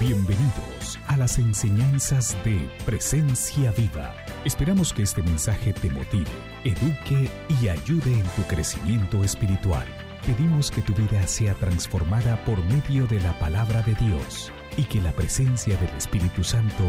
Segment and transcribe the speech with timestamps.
[0.00, 4.16] Bienvenidos a las enseñanzas de Presencia Viva.
[4.46, 6.30] Esperamos que este mensaje te motive,
[6.64, 9.86] eduque y ayude en tu crecimiento espiritual.
[10.24, 15.02] Pedimos que tu vida sea transformada por medio de la palabra de Dios y que
[15.02, 16.84] la presencia del Espíritu Santo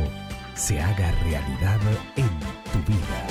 [0.56, 1.82] se haga realidad
[2.16, 2.40] en
[2.72, 3.28] tu vida.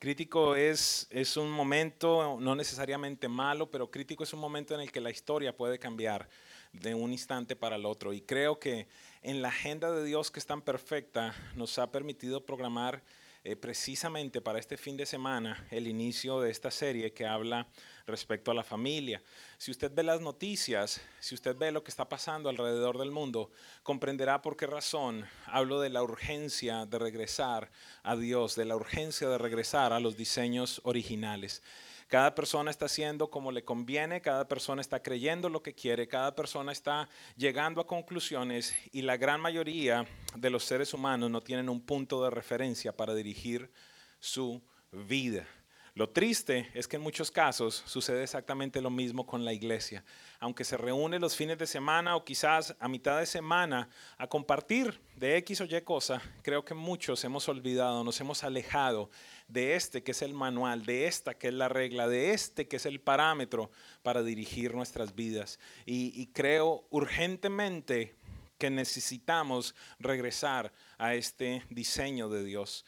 [0.00, 4.90] Crítico es, es un momento no necesariamente malo, pero crítico es un momento en el
[4.90, 6.28] que la historia puede cambiar
[6.72, 8.12] de un instante para el otro.
[8.12, 8.86] Y creo que
[9.22, 13.02] en la agenda de Dios que es tan perfecta nos ha permitido programar
[13.44, 17.66] eh, precisamente para este fin de semana el inicio de esta serie que habla
[18.06, 19.20] respecto a la familia.
[19.58, 23.50] Si usted ve las noticias, si usted ve lo que está pasando alrededor del mundo,
[23.82, 27.72] comprenderá por qué razón hablo de la urgencia de regresar
[28.04, 31.62] a Dios, de la urgencia de regresar a los diseños originales.
[32.12, 36.34] Cada persona está haciendo como le conviene, cada persona está creyendo lo que quiere, cada
[36.34, 41.70] persona está llegando a conclusiones y la gran mayoría de los seres humanos no tienen
[41.70, 43.72] un punto de referencia para dirigir
[44.20, 45.46] su vida.
[45.94, 50.02] Lo triste es que en muchos casos sucede exactamente lo mismo con la iglesia.
[50.40, 55.02] Aunque se reúne los fines de semana o quizás a mitad de semana a compartir
[55.16, 59.10] de X o Y cosa, creo que muchos hemos olvidado, nos hemos alejado
[59.48, 62.76] de este que es el manual, de esta que es la regla, de este que
[62.76, 63.70] es el parámetro
[64.02, 65.60] para dirigir nuestras vidas.
[65.84, 68.14] Y, y creo urgentemente
[68.56, 72.86] que necesitamos regresar a este diseño de Dios.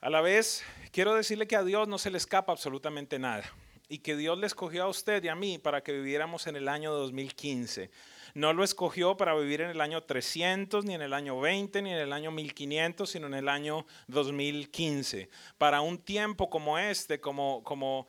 [0.00, 3.44] A la vez, quiero decirle que a Dios no se le escapa absolutamente nada
[3.88, 6.68] y que Dios le escogió a usted y a mí para que viviéramos en el
[6.68, 7.90] año 2015.
[8.34, 11.92] No lo escogió para vivir en el año 300, ni en el año 20, ni
[11.92, 15.30] en el año 1500, sino en el año 2015.
[15.56, 18.06] Para un tiempo como este, como, como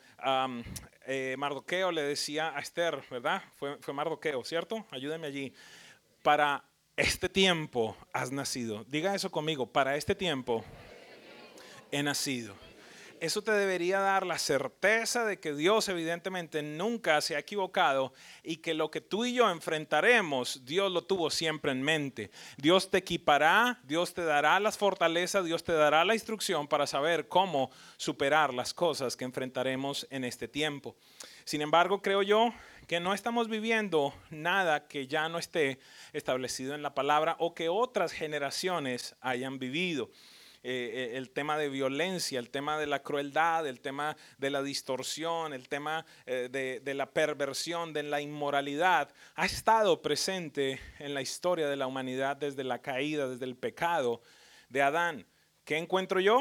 [1.06, 3.42] eh, Mardoqueo le decía a Esther, ¿verdad?
[3.54, 4.84] Fue, fue Mardoqueo, ¿cierto?
[4.90, 5.54] Ayúdeme allí.
[6.22, 6.62] Para
[6.96, 8.84] este tiempo has nacido.
[8.84, 10.62] Diga eso conmigo, para este tiempo
[11.90, 12.54] he nacido.
[13.20, 18.12] Eso te debería dar la certeza de que Dios evidentemente nunca se ha equivocado
[18.44, 22.30] y que lo que tú y yo enfrentaremos, Dios lo tuvo siempre en mente.
[22.58, 27.26] Dios te equipará, Dios te dará las fortalezas, Dios te dará la instrucción para saber
[27.26, 30.94] cómo superar las cosas que enfrentaremos en este tiempo.
[31.44, 32.54] Sin embargo, creo yo
[32.86, 35.80] que no estamos viviendo nada que ya no esté
[36.12, 40.08] establecido en la palabra o que otras generaciones hayan vivido.
[40.64, 44.60] Eh, eh, el tema de violencia, el tema de la crueldad, el tema de la
[44.60, 51.14] distorsión, el tema eh, de, de, la perversión, de la inmoralidad, ha estado presente en
[51.14, 54.20] la historia de la humanidad desde la caída, desde el pecado
[54.68, 55.26] de Adán.
[55.64, 56.40] ¿Qué encuentro yo?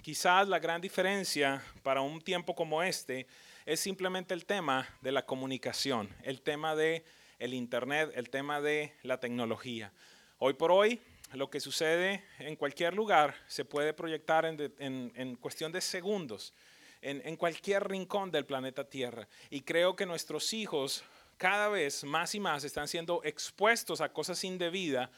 [0.00, 3.26] Quizás la gran diferencia para un tiempo como este
[3.66, 7.04] es simplemente el tema de la comunicación, el tema de
[7.40, 9.92] el internet, el tema de la tecnología.
[10.38, 11.00] Hoy por hoy
[11.32, 16.52] lo que sucede en cualquier lugar se puede proyectar en, cuestión de segundos,
[17.00, 19.28] en, cualquier rincón del planeta Tierra.
[19.48, 21.04] Y creo que nuestros hijos
[21.36, 25.10] cada vez más y más están siendo expuestos a cosas indebidas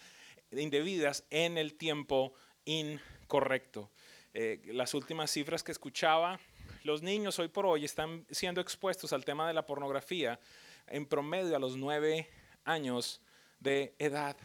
[1.30, 2.34] en el tiempo
[2.64, 3.90] incorrecto.
[4.34, 6.38] Eh, las últimas cifras que escuchaba,
[6.84, 10.38] los niños hoy por hoy están siendo expuestos al tema de la pornografía
[10.86, 12.28] en promedio a los nueve
[12.64, 13.20] años
[13.60, 14.36] de edad.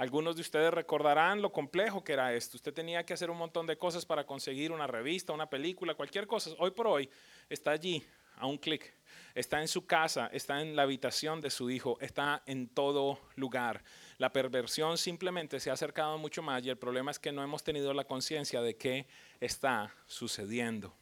[0.00, 2.56] Algunos de ustedes recordarán lo complejo que era esto.
[2.56, 6.26] Usted tenía que hacer un montón de cosas para conseguir una revista, una película, cualquier
[6.26, 6.52] cosa.
[6.58, 7.10] Hoy por hoy
[7.50, 8.02] está allí
[8.36, 8.94] a un clic.
[9.34, 13.84] Está en su casa, está en la habitación de su hijo, está en todo lugar.
[14.16, 17.62] La perversión simplemente se ha acercado mucho más y el problema es que no hemos
[17.62, 19.06] tenido la conciencia de qué
[19.38, 20.94] está sucediendo.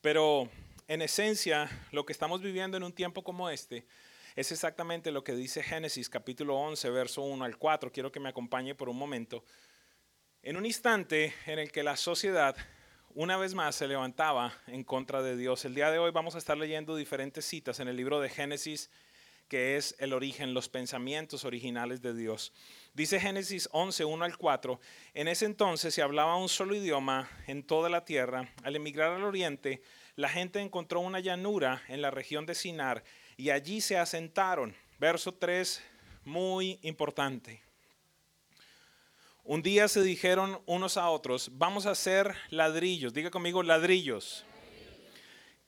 [0.00, 0.48] Pero
[0.88, 3.86] en esencia, lo que estamos viviendo en un tiempo como este
[4.36, 7.90] es exactamente lo que dice Génesis capítulo 11, verso 1 al 4.
[7.90, 9.42] Quiero que me acompañe por un momento.
[10.42, 12.54] En un instante en el que la sociedad
[13.14, 15.64] una vez más se levantaba en contra de Dios.
[15.64, 18.90] El día de hoy vamos a estar leyendo diferentes citas en el libro de Génesis,
[19.48, 22.52] que es el origen, los pensamientos originales de Dios.
[22.92, 24.78] Dice Génesis 11, 1 al 4,
[25.14, 28.52] en ese entonces se hablaba un solo idioma en toda la tierra.
[28.64, 29.80] Al emigrar al oriente,
[30.14, 33.02] la gente encontró una llanura en la región de Sinar
[33.36, 34.74] y allí se asentaron.
[34.98, 35.82] Verso 3,
[36.24, 37.62] muy importante.
[39.44, 43.14] Un día se dijeron unos a otros, vamos a hacer ladrillos.
[43.14, 44.44] Diga conmigo ladrillos.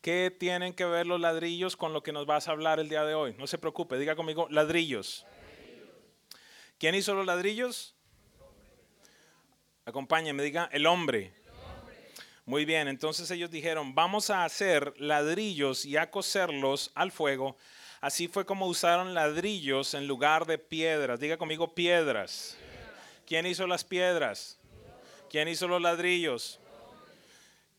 [0.01, 3.05] ¿Qué tienen que ver los ladrillos con lo que nos vas a hablar el día
[3.05, 3.35] de hoy?
[3.39, 5.27] No se preocupe, diga conmigo ladrillos.
[6.79, 7.95] ¿Quién hizo los ladrillos?
[9.85, 11.33] Acompáñenme, diga el hombre.
[12.49, 17.57] Muy bien, entonces ellos dijeron, vamos a hacer ladrillos y a coserlos al fuego
[18.01, 21.19] Así fue como usaron ladrillos en lugar de piedras.
[21.19, 22.57] Diga conmigo piedras.
[23.27, 24.59] ¿Quién hizo las piedras?
[25.29, 26.61] ¿Quién hizo los ladrillos?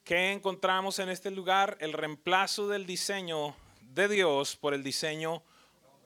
[0.04, 1.78] ¿Qué encontramos en este lugar?
[1.80, 5.42] El reemplazo del diseño de Dios por el diseño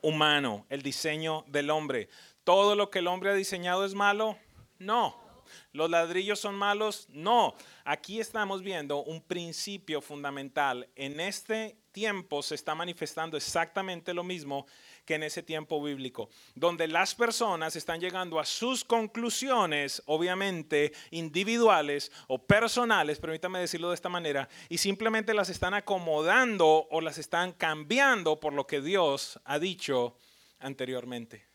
[0.02, 2.10] humano, el diseño del hombre.
[2.44, 4.38] ¿Todo lo que el hombre ha diseñado es malo?
[4.78, 5.23] No.
[5.72, 7.08] ¿Los ladrillos son malos?
[7.10, 7.56] No.
[7.86, 10.90] Aquí estamos viendo un principio fundamental.
[10.96, 14.66] En este tiempo se está manifestando exactamente lo mismo
[15.06, 22.12] que en ese tiempo bíblico, donde las personas están llegando a sus conclusiones, obviamente individuales
[22.28, 27.52] o personales, permítame decirlo de esta manera, y simplemente las están acomodando o las están
[27.54, 30.18] cambiando por lo que Dios ha dicho
[30.60, 31.46] anteriormente.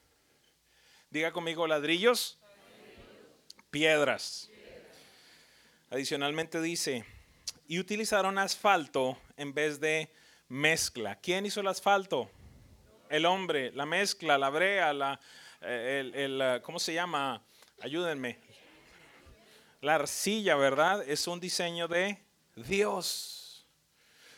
[1.11, 2.39] Diga conmigo ladrillos,
[3.71, 4.51] piedras.
[5.91, 7.05] Adicionalmente dice,
[7.67, 10.11] y utilizaron asfalto en vez de
[10.49, 11.17] mezcla.
[11.17, 12.31] ¿Quién hizo el asfalto?
[13.11, 15.21] el hombre, la mezcla, la brea, la,
[15.61, 17.43] eh, el, ¿cómo se llama?
[17.81, 18.39] Ayúdenme.
[19.81, 21.09] La arcilla, ¿verdad?
[21.09, 22.19] Es un diseño de
[22.57, 23.67] Dios.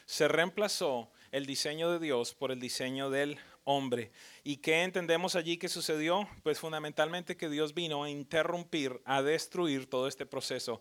[0.06, 3.38] Se reemplazó el diseño de Dios por el diseño del
[3.76, 4.10] hombre.
[4.42, 6.28] ¿Y qué entendemos allí que sucedió?
[6.42, 10.80] Pues fundamentalmente que Dios vino a interrumpir, a destruir todo este proceso.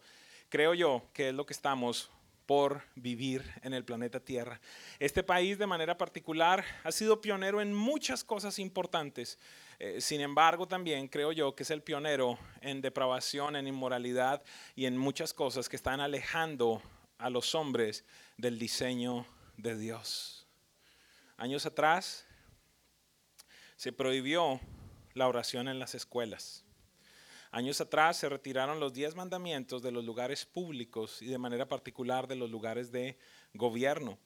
[0.49, 2.09] Creo yo que es lo que estamos
[2.45, 4.59] por vivir en el planeta Tierra.
[4.97, 9.37] Este país de manera particular ha sido pionero en muchas cosas importantes.
[9.77, 14.41] Eh, sin embargo, también creo yo que es el pionero en depravación, en inmoralidad
[14.75, 16.81] y en muchas cosas que están alejando
[17.19, 18.03] a los hombres
[18.35, 19.27] del diseño
[19.57, 20.47] de Dios.
[21.37, 22.25] Años atrás
[23.79, 24.59] se prohibió
[25.13, 26.65] la oración en las escuelas.
[27.49, 32.27] Años atrás se retiraron los diez mandamientos de los lugares públicos y de manera particular
[32.27, 33.17] de los lugares de
[33.53, 34.17] gobierno.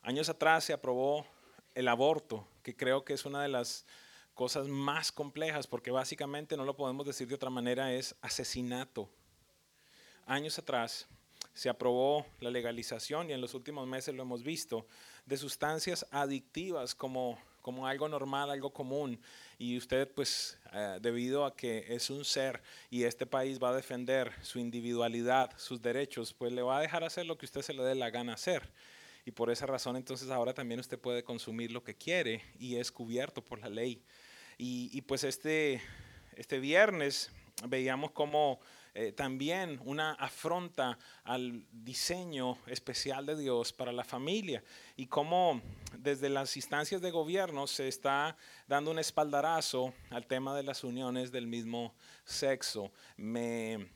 [0.00, 1.26] Años atrás se aprobó
[1.74, 3.84] el aborto, que creo que es una de las
[4.32, 9.10] cosas más complejas, porque básicamente no lo podemos decir de otra manera, es asesinato.
[10.24, 11.06] Años atrás
[11.52, 14.86] se aprobó la legalización y en los últimos meses lo hemos visto
[15.26, 19.20] de sustancias adictivas como, como algo normal, algo común
[19.58, 23.74] y usted pues eh, debido a que es un ser y este país va a
[23.74, 27.74] defender su individualidad, sus derechos, pues le va a dejar hacer lo que usted se
[27.74, 28.68] le dé la gana hacer.
[29.24, 32.90] Y por esa razón entonces ahora también usted puede consumir lo que quiere y es
[32.90, 34.02] cubierto por la ley.
[34.56, 35.82] Y, y pues este,
[36.36, 37.30] este viernes
[37.66, 38.60] veíamos cómo
[39.00, 44.64] eh, también una afronta al diseño especial de Dios para la familia
[44.96, 45.62] y cómo
[45.96, 48.36] desde las instancias de gobierno se está
[48.66, 52.90] dando un espaldarazo al tema de las uniones del mismo sexo.
[53.16, 53.86] Me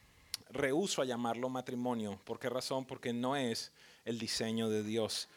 [0.51, 2.21] rehuso a llamarlo matrimonio.
[2.23, 2.85] ¿Por qué razón?
[2.85, 3.73] Porque no es
[4.05, 5.29] el diseño de Dios.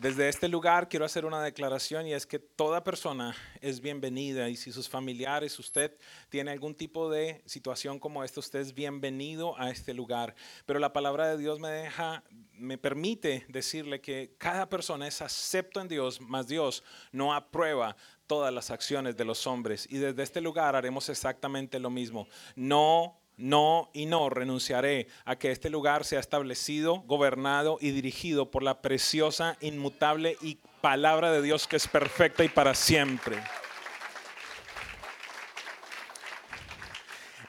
[0.00, 4.56] Desde este lugar quiero hacer una declaración y es que toda persona es bienvenida y
[4.56, 5.94] si sus familiares, usted
[6.30, 10.34] tiene algún tipo de situación como esta, usted es bienvenido a este lugar.
[10.64, 12.24] Pero la palabra de Dios me deja,
[12.54, 16.82] me permite decirle que cada persona es acepto en Dios, mas Dios
[17.12, 17.94] no aprueba
[18.26, 19.86] todas las acciones de los hombres.
[19.90, 22.26] Y desde este lugar haremos exactamente lo mismo.
[22.56, 28.62] No no y no renunciaré a que este lugar sea establecido, gobernado y dirigido por
[28.62, 33.38] la preciosa, inmutable y palabra de Dios que es perfecta y para siempre.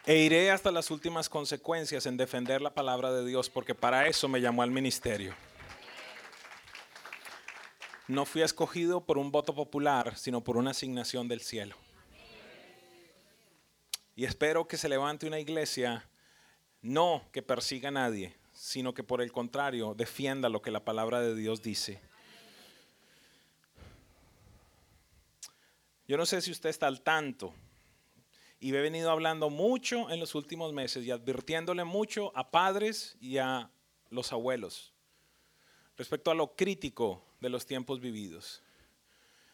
[0.06, 4.28] E iré hasta las últimas consecuencias en defender la palabra de Dios, porque para eso
[4.28, 5.36] me llamó al ministerio.
[8.08, 11.76] No fui escogido por un voto popular, sino por una asignación del cielo.
[14.16, 16.08] Y espero que se levante una iglesia
[16.82, 21.22] no que persiga a nadie, sino que por el contrario defienda lo que la palabra
[21.22, 22.02] de Dios dice.
[26.08, 27.54] Yo no sé si usted está al tanto
[28.60, 33.38] y he venido hablando mucho en los últimos meses y advirtiéndole mucho a padres y
[33.38, 33.72] a
[34.10, 34.94] los abuelos
[35.96, 38.62] respecto a lo crítico de los tiempos vividos.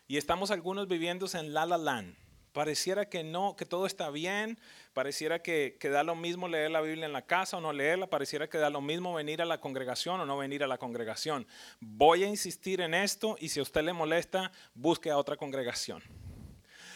[0.07, 2.15] Y estamos algunos viviendo en La La Land
[2.53, 4.59] Pareciera que no, que todo está bien,
[4.93, 8.07] pareciera que, que, da lo mismo leer la Biblia en la casa o no leerla,
[8.07, 11.45] pareciera que da lo mismo venir a la congregación o no venir a la congregación.
[11.79, 16.01] Voy a insistir en esto y si a usted le molesta, busque a otra congregación.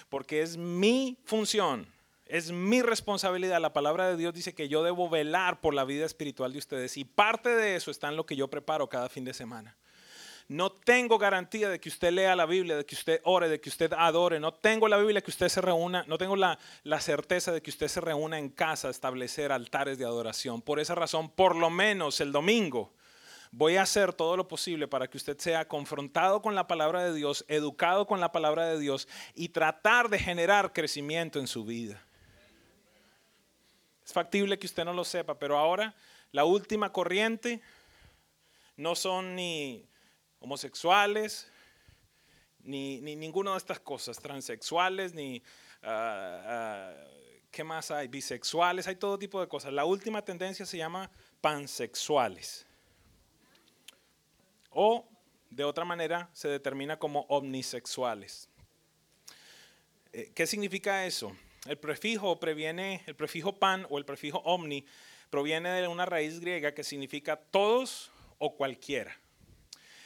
[0.09, 1.87] Porque es mi función,
[2.25, 3.61] es mi responsabilidad.
[3.61, 6.97] La palabra de Dios dice que yo debo velar por la vida espiritual de ustedes
[6.97, 9.77] y parte de eso está en lo que yo preparo cada fin de semana.
[10.47, 13.69] No tengo garantía de que usted lea la Biblia, de que usted ore, de que
[13.69, 14.39] usted adore.
[14.39, 17.69] No tengo la Biblia que usted se reúna, no tengo la, la certeza de que
[17.69, 20.61] usted se reúna en casa a establecer altares de adoración.
[20.61, 22.93] Por esa razón, por lo menos el domingo,
[23.51, 27.13] voy a hacer todo lo posible para que usted sea confrontado con la palabra de
[27.13, 32.01] Dios, educado con la palabra de Dios y tratar de generar crecimiento en su vida.
[34.05, 35.93] Es factible que usted no lo sepa, pero ahora
[36.31, 37.61] la última corriente
[38.77, 39.85] no son ni
[40.41, 41.49] homosexuales,
[42.63, 45.41] ni, ni ninguna de estas cosas, transexuales, ni,
[45.83, 46.93] ah, ah,
[47.49, 48.07] ¿qué más hay?
[48.07, 49.71] Bisexuales, hay todo tipo de cosas.
[49.71, 52.65] La última tendencia se llama pansexuales.
[54.71, 55.07] O,
[55.49, 58.49] de otra manera, se determina como omnisexuales.
[60.13, 61.35] Eh, ¿Qué significa eso?
[61.65, 64.85] El prefijo previene, el prefijo pan o el prefijo omni
[65.29, 69.15] proviene de una raíz griega que significa todos o cualquiera.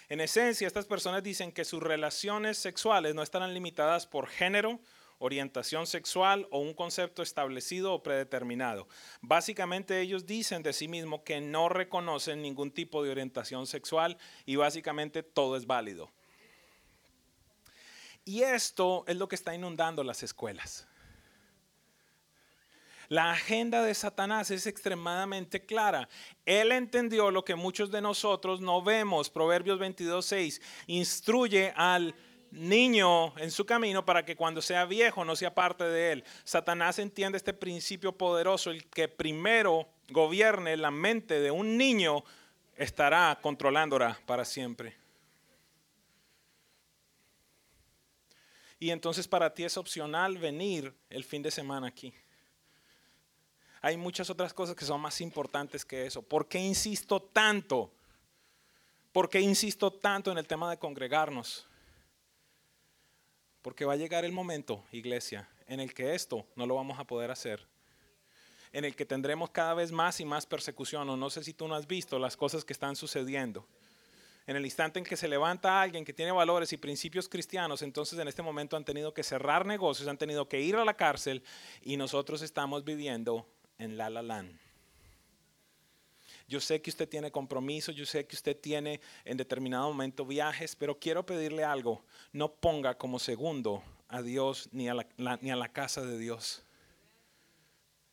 [0.07, 4.79] En esencia, estas personas dicen que sus relaciones sexuales no estarán limitadas por género,
[5.17, 8.87] orientación sexual o un concepto establecido o predeterminado.
[9.21, 14.57] Básicamente ellos dicen de sí mismos que no reconocen ningún tipo de orientación sexual y
[14.57, 16.11] básicamente todo es válido.
[18.25, 20.87] Y esto es lo que está inundando las escuelas.
[23.09, 26.09] La agenda de Satanás es extremadamente clara.
[26.45, 29.29] Él entendió lo que muchos de nosotros no vemos.
[29.29, 32.15] Proverbios 22.6 instruye al
[32.51, 36.23] niño en su camino para que cuando sea viejo no sea parte de él.
[36.43, 42.23] Satanás entiende este principio poderoso, el que primero gobierne la mente de un niño
[42.75, 44.95] estará controlándola para siempre.
[48.79, 52.13] Y entonces para ti es opcional venir el fin de semana aquí
[53.85, 56.23] hay muchas otras cosas que son más importantes que eso.
[56.23, 57.91] ¿Por qué insisto tanto?
[59.11, 61.67] ¿Por qué insisto tanto en el tema de congregarnos?
[63.61, 67.03] Porque va a llegar el momento, iglesia, en el que esto no lo vamos a
[67.03, 67.63] poder hacer.
[68.73, 71.07] En el que tendremos cada vez más y más persecución.
[71.07, 73.67] O no sé si tú no has visto las cosas que están sucediendo.
[74.47, 78.17] En el instante en que se levanta alguien que tiene valores y principios cristianos, entonces
[78.17, 81.43] en este momento han tenido que cerrar negocios, han tenido que ir a la cárcel
[81.83, 84.45] y nosotros estamos viviendo en La La.
[86.47, 90.75] Yo sé que usted tiene compromiso, yo sé que usted tiene en determinado momento viajes,
[90.75, 92.05] pero quiero pedirle algo.
[92.31, 95.07] No ponga como segundo a Dios ni a la,
[95.41, 96.63] ni a la casa de Dios.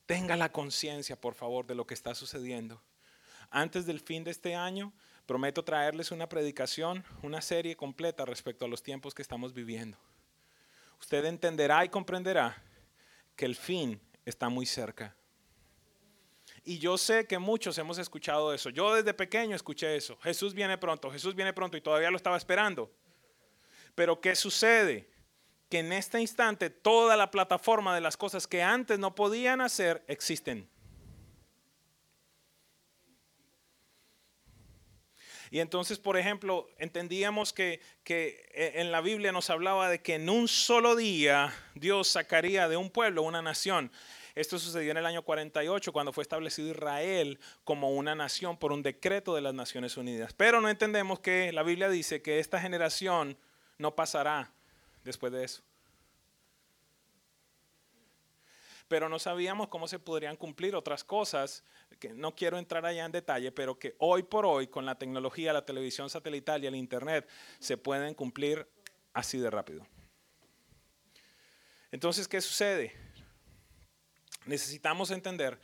[0.07, 2.83] Tenga la conciencia, por favor, de lo que está sucediendo.
[3.51, 4.95] Antes del fin de este año,
[5.27, 9.99] prometo traerles una predicación, una serie completa respecto a los tiempos que estamos viviendo.
[11.01, 12.63] Usted entenderá y comprenderá
[13.37, 15.15] que el fin está muy cerca.
[16.65, 18.71] Y yo sé que muchos hemos escuchado eso.
[18.71, 20.17] Yo desde pequeño escuché eso.
[20.23, 22.91] Jesús viene pronto, Jesús viene pronto y todavía lo estaba esperando.
[23.95, 25.11] Pero ¿qué sucede?
[25.69, 30.05] Que en este instante toda la plataforma de las cosas que antes no podían hacer
[30.07, 30.69] existen.
[35.51, 40.15] Y entonces, por ejemplo, entendíamos que, que, eh, en la Biblia nos hablaba de que
[40.15, 43.93] en un solo día Dios sacaría de un pueblo una nación.
[44.35, 48.83] Esto sucedió en el año 48 cuando fue establecido Israel como una nación por un
[48.83, 50.33] decreto de las Naciones Unidas.
[50.33, 53.37] Pero no entendemos que la Biblia dice que esta generación
[53.79, 54.53] no pasará
[55.05, 55.63] después de eso.
[58.89, 61.65] Pero no sabíamos cómo se podrían cumplir otras cosas,
[61.99, 65.53] que no quiero entrar allá en detalle, pero que hoy por hoy con la tecnología,
[65.53, 68.67] la televisión satelital y el Internet se pueden cumplir
[69.15, 69.87] así de rápido.
[71.91, 72.93] Entonces, ¿qué sucede?
[74.47, 75.61] Necesitamos entender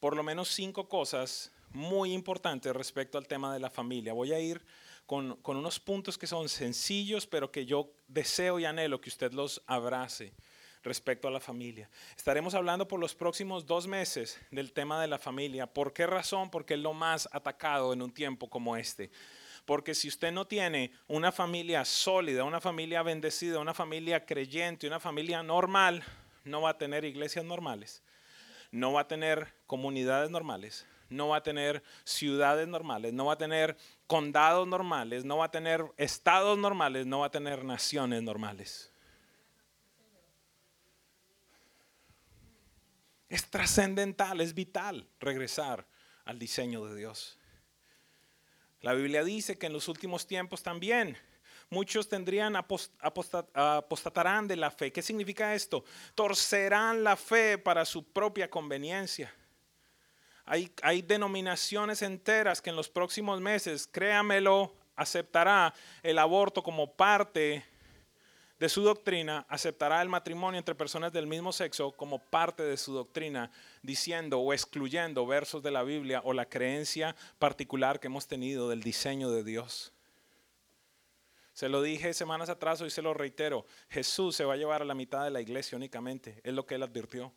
[0.00, 4.12] por lo menos cinco cosas muy importantes respecto al tema de la familia.
[4.12, 4.64] Voy a ir
[5.06, 9.62] con, unos puntos que son sencillos, pero que yo deseo y anhelo que usted los
[9.66, 10.32] abrace
[10.82, 11.90] respecto a la familia.
[12.16, 15.66] Estaremos hablando por los próximos dos meses del tema de la familia.
[15.66, 16.50] ¿Por qué razón?
[16.50, 19.10] Porque es lo más atacado en un tiempo como este.
[19.66, 24.98] Porque si usted no tiene una familia sólida, una familia bendecida, una familia creyente, una
[24.98, 26.02] familia normal,
[26.44, 28.02] no va a tener iglesias normales
[28.70, 33.38] no va a tener comunidades normales, no va a tener ciudades normales, no va a
[33.38, 38.92] tener condados normales, no va a tener estados normales, no va a tener naciones normales.
[43.28, 45.86] Es trascendental, es vital regresar
[46.24, 47.38] al diseño de Dios.
[48.80, 51.16] La Biblia dice que en los últimos tiempos también
[51.70, 54.92] Muchos tendrían apostatarán de la fe.
[54.92, 55.84] ¿Qué significa esto?
[56.16, 59.32] Torcerán la fe para su propia conveniencia.
[60.44, 65.72] Hay, hay denominaciones enteras que en los próximos meses, créamelo, aceptará
[66.02, 67.64] el aborto como parte
[68.58, 72.92] de su doctrina, aceptará el matrimonio entre personas del mismo sexo como parte de su
[72.92, 78.68] doctrina, diciendo o excluyendo versos de la Biblia o la creencia particular que hemos tenido
[78.68, 79.92] del diseño de Dios.
[81.60, 84.86] Se lo dije semanas atrás, hoy se lo reitero, Jesús se va a llevar a
[84.86, 87.34] la mitad de la iglesia únicamente, es lo que él advirtió.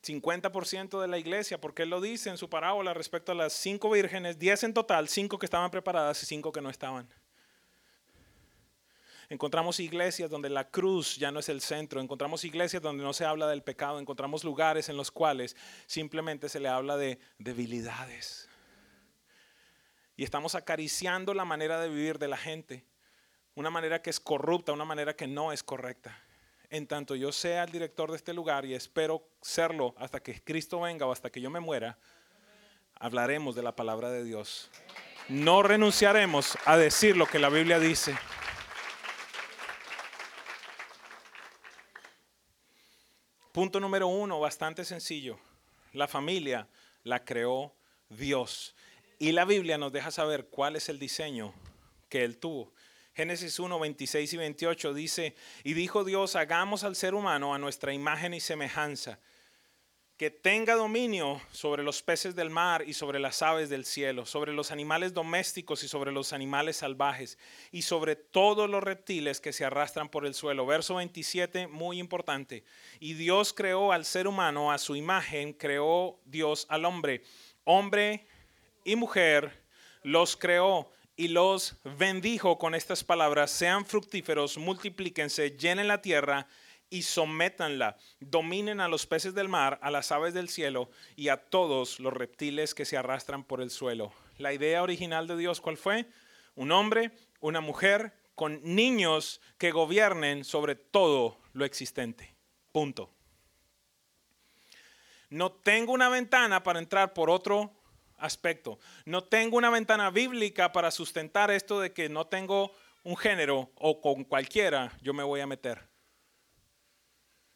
[0.00, 3.90] 50% de la iglesia, porque él lo dice en su parábola respecto a las cinco
[3.90, 7.08] vírgenes, 10 en total, cinco que estaban preparadas y cinco que no estaban.
[9.28, 13.24] Encontramos iglesias donde la cruz ya no es el centro, encontramos iglesias donde no se
[13.24, 15.56] habla del pecado, encontramos lugares en los cuales
[15.88, 18.48] simplemente se le habla de debilidades.
[20.16, 22.84] Y estamos acariciando la manera de vivir de la gente,
[23.54, 26.18] una manera que es corrupta, una manera que no es correcta.
[26.70, 30.80] En tanto yo sea el director de este lugar y espero serlo hasta que Cristo
[30.80, 31.98] venga o hasta que yo me muera,
[32.98, 34.70] hablaremos de la palabra de Dios.
[35.28, 38.16] No renunciaremos a decir lo que la Biblia dice.
[43.52, 45.38] Punto número uno, bastante sencillo.
[45.92, 46.66] La familia
[47.04, 47.72] la creó
[48.08, 48.74] Dios.
[49.24, 51.54] Y la Biblia nos deja saber cuál es el diseño
[52.10, 52.74] que Él tuvo.
[53.14, 57.94] Génesis 1, 26 y 28 dice, y dijo Dios, hagamos al ser humano a nuestra
[57.94, 59.18] imagen y semejanza
[60.18, 64.52] que tenga dominio sobre los peces del mar y sobre las aves del cielo, sobre
[64.52, 67.38] los animales domésticos y sobre los animales salvajes,
[67.72, 70.66] y sobre todos los reptiles que se arrastran por el suelo.
[70.66, 72.62] Verso 27, muy importante.
[73.00, 77.22] Y Dios creó al ser humano a su imagen, creó Dios al hombre.
[77.64, 78.26] Hombre
[78.84, 79.64] y mujer
[80.02, 86.46] los creó y los bendijo con estas palabras, sean fructíferos, multiplíquense, llenen la tierra
[86.90, 91.36] y sométanla, dominen a los peces del mar, a las aves del cielo y a
[91.36, 94.12] todos los reptiles que se arrastran por el suelo.
[94.38, 96.06] La idea original de Dios, ¿cuál fue?
[96.54, 102.34] Un hombre, una mujer con niños que gobiernen sobre todo lo existente.
[102.72, 103.10] Punto.
[105.30, 107.72] No tengo una ventana para entrar por otro
[108.18, 108.78] aspecto.
[109.04, 114.00] No tengo una ventana bíblica para sustentar esto de que no tengo un género o
[114.00, 115.94] con cualquiera yo me voy a meter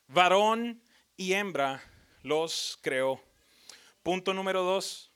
[0.09, 0.83] varón
[1.17, 1.83] y hembra
[2.23, 3.23] los creó.
[4.03, 5.13] Punto número dos.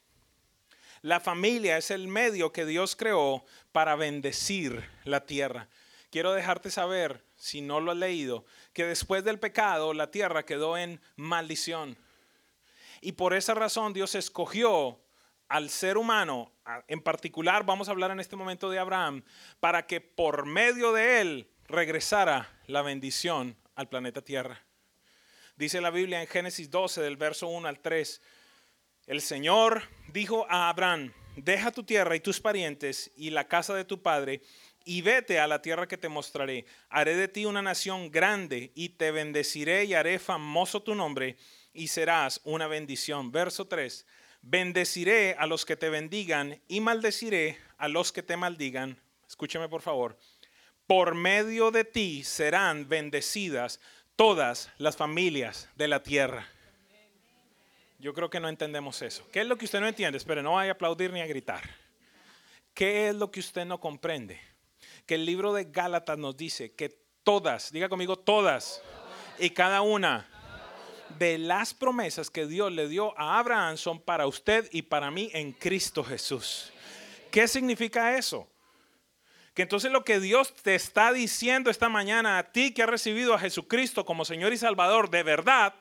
[1.01, 5.67] La familia es el medio que Dios creó para bendecir la tierra.
[6.09, 10.77] Quiero dejarte saber, si no lo has leído, que después del pecado la tierra quedó
[10.77, 11.97] en maldición.
[13.01, 15.02] Y por esa razón Dios escogió
[15.53, 16.51] al ser humano,
[16.87, 19.23] en particular vamos a hablar en este momento de Abraham,
[19.59, 24.65] para que por medio de él regresara la bendición al planeta Tierra.
[25.55, 28.19] Dice la Biblia en Génesis 12, del verso 1 al 3,
[29.05, 33.85] el Señor dijo a Abraham, deja tu tierra y tus parientes y la casa de
[33.85, 34.41] tu padre
[34.85, 36.65] y vete a la tierra que te mostraré.
[36.89, 41.37] Haré de ti una nación grande y te bendeciré y haré famoso tu nombre
[41.73, 43.31] y serás una bendición.
[43.31, 44.03] Verso 3.
[44.43, 49.01] Bendeciré a los que te bendigan y maldeciré a los que te maldigan.
[49.25, 50.17] Escúchame por favor.
[50.85, 53.79] Por medio de ti serán bendecidas
[54.17, 56.45] todas las familias de la tierra.
[57.99, 59.25] Yo creo que no entendemos eso.
[59.31, 60.17] ¿Qué es lo que usted no entiende?
[60.17, 61.63] Espere, no vaya a aplaudir ni a gritar.
[62.73, 64.41] ¿Qué es lo que usted no comprende?
[65.05, 66.89] Que el libro de Gálatas nos dice que
[67.23, 68.81] todas, diga conmigo todas,
[69.39, 70.27] y cada una
[71.17, 75.29] de las promesas que Dios le dio a Abraham son para usted y para mí
[75.33, 76.71] en Cristo Jesús.
[77.31, 78.47] ¿Qué significa eso?
[79.53, 83.33] Que entonces lo que Dios te está diciendo esta mañana a ti que has recibido
[83.33, 85.75] a Jesucristo como Señor y Salvador de verdad,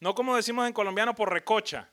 [0.00, 1.90] no como decimos en colombiano por recocha,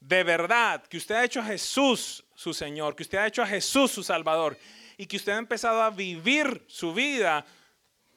[0.00, 3.46] de verdad, que usted ha hecho a Jesús su Señor, que usted ha hecho a
[3.46, 4.56] Jesús su Salvador
[4.96, 7.44] y que usted ha empezado a vivir su vida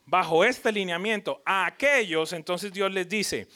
[0.05, 3.47] bajo este lineamiento, a aquellos, entonces Dios les dice,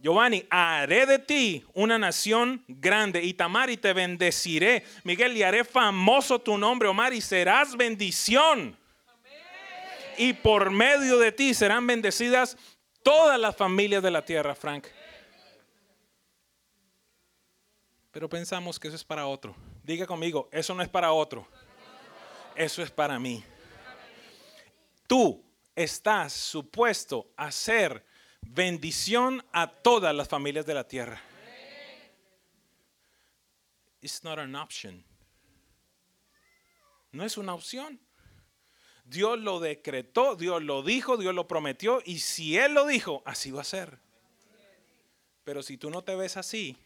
[0.00, 3.22] Giovanni, haré de ti una nación grande.
[3.22, 4.84] Y Tamar, y te bendeciré.
[5.04, 8.76] Miguel, y haré famoso tu nombre, Omar, y serás bendición.
[10.18, 12.56] Y por medio de ti serán bendecidas
[13.02, 14.86] todas las familias de la tierra, Frank.
[18.10, 19.54] Pero pensamos que eso es para otro.
[19.82, 21.46] Diga conmigo, eso no es para otro.
[22.54, 23.44] Eso es para mí.
[25.06, 25.45] Tú
[25.76, 28.04] estás supuesto a ser
[28.40, 31.22] bendición a todas las familias de la tierra.
[34.00, 35.04] It's not an option.
[37.12, 38.00] No es una opción.
[39.04, 43.52] Dios lo decretó, Dios lo dijo, Dios lo prometió y si Él lo dijo, así
[43.52, 44.00] va a ser.
[45.44, 46.76] Pero si tú no te ves así,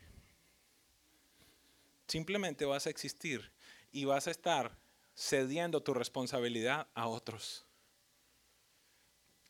[2.10, 3.52] Simplemente vas a existir
[3.92, 4.76] y vas a estar
[5.14, 7.64] cediendo tu responsabilidad a otros.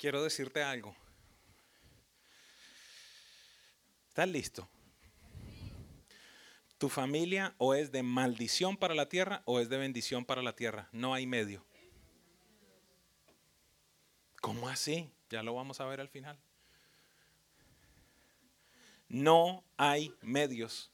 [0.00, 0.96] Quiero decirte algo.
[4.08, 4.66] ¿Estás listo?
[6.78, 10.56] Tu familia o es de maldición para la tierra o es de bendición para la
[10.56, 10.88] tierra.
[10.92, 11.62] No hay medio.
[14.40, 15.12] ¿Cómo así?
[15.28, 16.38] Ya lo vamos a ver al final.
[19.06, 20.90] No hay medios.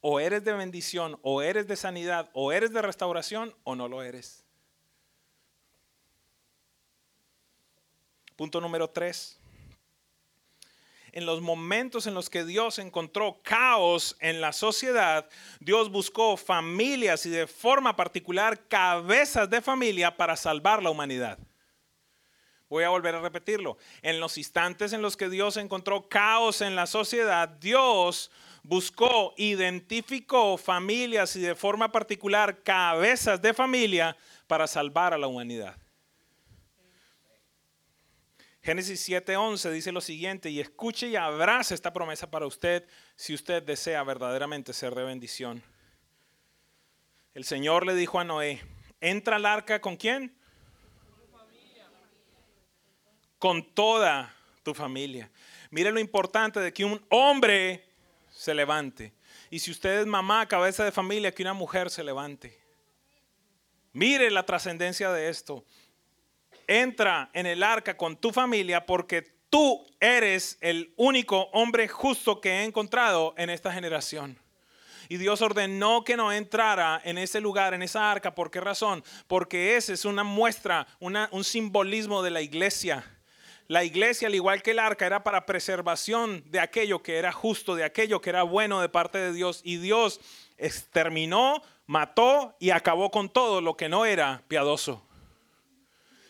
[0.00, 4.04] O eres de bendición, o eres de sanidad, o eres de restauración, o no lo
[4.04, 4.47] eres.
[8.38, 9.36] Punto número tres.
[11.10, 17.26] En los momentos en los que Dios encontró caos en la sociedad, Dios buscó familias
[17.26, 21.36] y de forma particular cabezas de familia para salvar la humanidad.
[22.68, 23.76] Voy a volver a repetirlo.
[24.02, 28.30] En los instantes en los que Dios encontró caos en la sociedad, Dios
[28.62, 35.76] buscó, identificó familias y de forma particular cabezas de familia para salvar a la humanidad.
[38.68, 43.62] Génesis 7:11 dice lo siguiente, y escuche y abrace esta promesa para usted si usted
[43.62, 45.62] desea verdaderamente ser de bendición.
[47.32, 48.60] El Señor le dijo a Noé,
[49.00, 50.36] entra al arca con quién?
[53.38, 55.30] Con toda tu familia.
[55.70, 57.88] Mire lo importante de que un hombre
[58.28, 59.14] se levante.
[59.48, 62.60] Y si usted es mamá, cabeza de familia, que una mujer se levante.
[63.94, 65.64] Mire la trascendencia de esto
[66.68, 72.60] entra en el arca con tu familia porque tú eres el único hombre justo que
[72.60, 74.38] he encontrado en esta generación.
[75.08, 78.34] Y Dios ordenó que no entrara en ese lugar, en esa arca.
[78.34, 79.02] ¿Por qué razón?
[79.26, 83.04] Porque ese es una muestra, un simbolismo de la iglesia.
[83.68, 87.74] La iglesia, al igual que el arca, era para preservación de aquello que era justo,
[87.74, 89.62] de aquello que era bueno de parte de Dios.
[89.64, 90.20] Y Dios
[90.58, 95.07] exterminó, mató y acabó con todo lo que no era piadoso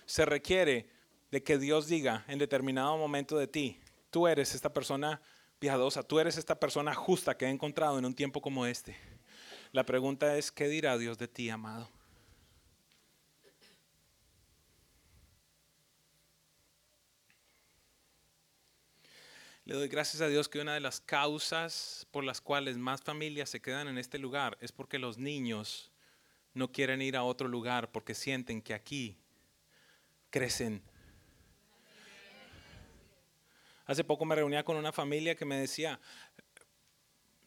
[0.09, 0.89] se requiere
[1.31, 3.79] de que Dios diga en determinado momento de ti,
[4.11, 5.21] tú eres esta persona
[5.59, 8.97] piadosa, tú eres esta persona justa que he encontrado en un tiempo como este.
[9.71, 11.91] La pregunta es, ¿qué dirá Dios de ti, amado?
[19.67, 23.51] Le doy gracias a Dios que una de las causas por las cuales más familias
[23.51, 25.93] se quedan en este lugar es porque los niños
[26.55, 29.19] no quieren ir a otro lugar porque sienten que aquí
[30.31, 30.83] crecen.
[33.87, 35.99] Hace poco me reunía con una familia que me decía,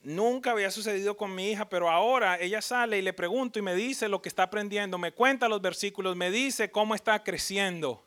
[0.02, 3.76] nunca había sucedido con mi hija, pero ahora ella sale y le pregunto y me
[3.76, 8.04] dice lo que está aprendiendo, me cuenta los versículos, me dice cómo está creciendo.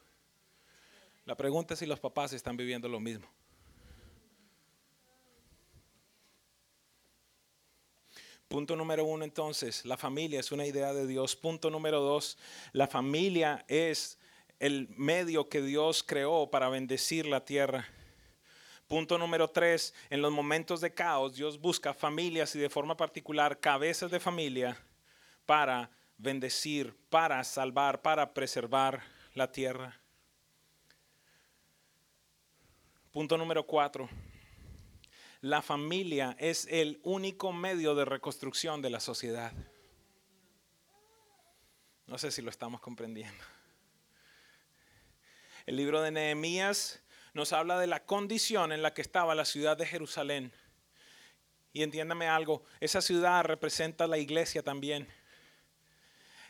[1.27, 3.29] La pregunta es si los papás están viviendo lo mismo.
[8.49, 11.35] Punto número uno entonces, la familia es una idea de Dios.
[11.35, 12.37] Punto número dos,
[12.73, 14.19] la familia es
[14.59, 17.89] el medio que Dios creó para bendecir la tierra.
[18.87, 23.59] Punto número tres, en los momentos de caos, Dios busca familias y de forma particular
[23.59, 24.77] cabezas de familia
[25.47, 29.03] para bendecir, para salvar, para preservar
[29.35, 29.99] la tierra.
[33.11, 34.09] Punto número cuatro,
[35.41, 39.53] la familia es el único medio de reconstrucción de la sociedad.
[42.07, 43.54] No sé si lo estamos comprendiendo.
[45.67, 47.01] El libro de Nehemías
[47.33, 50.53] nos habla de la condición en la que estaba la ciudad de Jerusalén.
[51.73, 55.09] Y entiéndame algo, esa ciudad representa la iglesia también.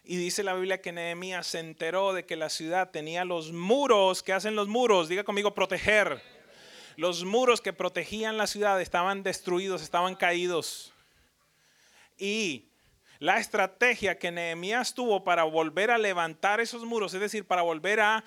[0.02, 4.24] Y dice la Biblia que Nehemías se enteró de que la ciudad tenía los muros.
[4.24, 5.08] ¿Qué hacen los muros?
[5.08, 6.20] Diga conmigo, proteger.
[6.96, 10.92] Los muros que protegían la ciudad estaban destruidos, estaban caídos.
[12.18, 12.68] Y
[13.20, 18.00] la estrategia que Nehemías tuvo para volver a levantar esos muros, es decir, para volver
[18.00, 18.24] a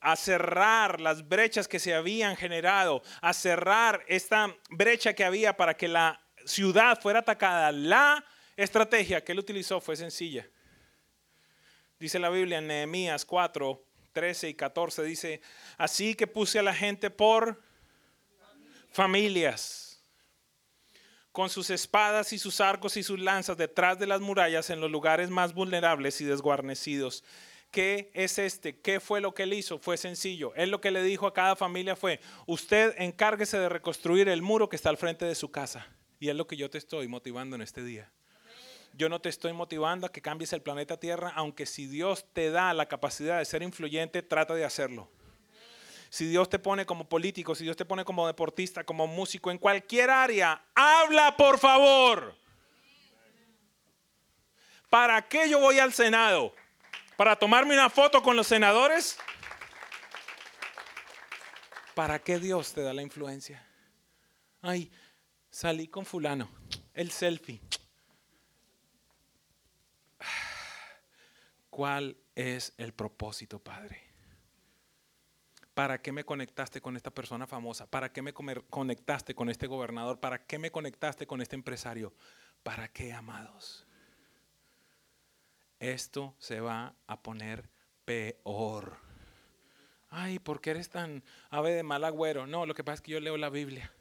[0.00, 5.76] a cerrar las brechas que se habían generado, a cerrar esta brecha que había para
[5.76, 7.72] que la ciudad fuera atacada.
[7.72, 8.24] La
[8.56, 10.48] estrategia que él utilizó fue sencilla.
[11.98, 15.40] Dice la Biblia en Nehemías 4, 13 y 14, dice,
[15.76, 17.60] así que puse a la gente por
[18.92, 20.00] familias,
[21.32, 24.90] con sus espadas y sus arcos y sus lanzas detrás de las murallas en los
[24.90, 27.24] lugares más vulnerables y desguarnecidos
[27.70, 28.80] ¿Qué es este?
[28.80, 29.78] ¿Qué fue lo que él hizo?
[29.78, 30.54] Fue sencillo.
[30.54, 34.68] Él lo que le dijo a cada familia fue, usted encárguese de reconstruir el muro
[34.68, 35.86] que está al frente de su casa.
[36.18, 38.10] Y es lo que yo te estoy motivando en este día.
[38.94, 42.50] Yo no te estoy motivando a que cambies el planeta Tierra, aunque si Dios te
[42.50, 45.10] da la capacidad de ser influyente, trata de hacerlo.
[46.08, 49.58] Si Dios te pone como político, si Dios te pone como deportista, como músico, en
[49.58, 52.34] cualquier área, habla por favor.
[54.88, 56.54] ¿Para qué yo voy al Senado?
[57.18, 59.18] ¿Para tomarme una foto con los senadores?
[61.96, 63.66] ¿Para qué Dios te da la influencia?
[64.62, 64.92] Ay,
[65.50, 66.48] salí con fulano,
[66.94, 67.60] el selfie.
[71.70, 74.00] ¿Cuál es el propósito, Padre?
[75.74, 77.90] ¿Para qué me conectaste con esta persona famosa?
[77.90, 80.20] ¿Para qué me conectaste con este gobernador?
[80.20, 82.14] ¿Para qué me conectaste con este empresario?
[82.62, 83.87] ¿Para qué, amados?
[85.80, 87.68] Esto se va a poner
[88.04, 88.98] peor.
[90.10, 92.46] Ay, ¿por qué eres tan ave de mal agüero?
[92.46, 93.92] No, lo que pasa es que yo leo la Biblia.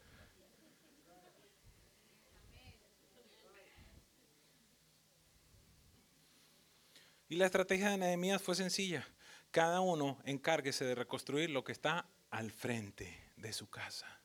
[7.30, 9.06] Y la estrategia de Nehemías fue sencilla.
[9.52, 14.17] Cada uno encárguese de reconstruir lo que está al frente de su casa.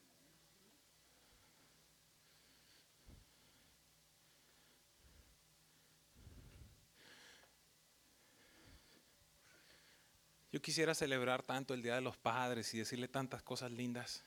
[10.53, 14.23] Yo quisiera celebrar tanto el Día de los Padres y decirle tantas cosas lindas.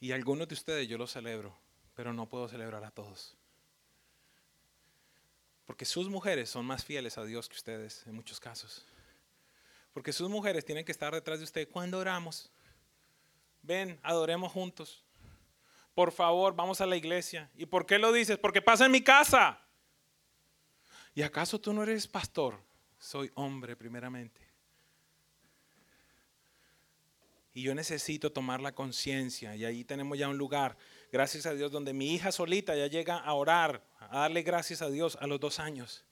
[0.00, 1.54] Y algunos de ustedes yo los celebro,
[1.94, 3.36] pero no puedo celebrar a todos.
[5.66, 8.86] Porque sus mujeres son más fieles a Dios que ustedes en muchos casos.
[9.92, 12.50] Porque sus mujeres tienen que estar detrás de usted cuando oramos.
[13.60, 15.04] Ven, adoremos juntos.
[15.94, 17.50] Por favor, vamos a la iglesia.
[17.54, 18.38] ¿Y por qué lo dices?
[18.38, 19.60] Porque pasa en mi casa.
[21.14, 22.58] ¿Y acaso tú no eres pastor?
[23.02, 24.40] Soy hombre primeramente.
[27.52, 29.56] Y yo necesito tomar la conciencia.
[29.56, 30.76] Y ahí tenemos ya un lugar
[31.10, 34.88] gracias a Dios, donde mi hija solita ya llega a orar, a darle gracias a
[34.88, 36.04] Dios a los dos años.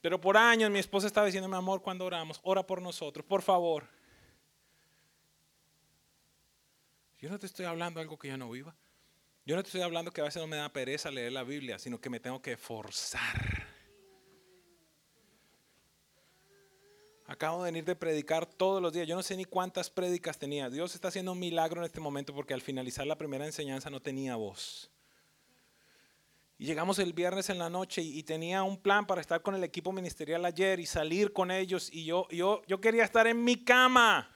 [0.00, 3.42] Pero por años mi esposa estaba diciendo, mi amor, cuando oramos, ora por nosotros, por
[3.42, 3.86] favor.
[7.18, 8.74] Yo no te estoy hablando algo que yo no viva.
[9.44, 11.78] Yo no te estoy hablando que a veces no me da pereza leer la Biblia,
[11.78, 13.53] sino que me tengo que forzar.
[17.26, 19.08] Acabo de venir de predicar todos los días.
[19.08, 20.68] Yo no sé ni cuántas prédicas tenía.
[20.68, 24.00] Dios está haciendo un milagro en este momento porque al finalizar la primera enseñanza no
[24.00, 24.90] tenía voz.
[26.58, 29.64] Y llegamos el viernes en la noche y, tenía un plan para estar con el
[29.64, 31.88] equipo ministerial ayer y salir con ellos.
[31.92, 34.30] Y yo, yo, yo quería estar en mi cama.